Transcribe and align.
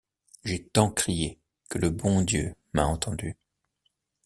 J’ai 0.43 0.63
tant 0.67 0.89
crié 0.89 1.39
que 1.69 1.77
le 1.77 1.91
bon 1.91 2.21
Dieu 2.23 2.55
m’a 2.73 2.85
entendue. 2.87 3.37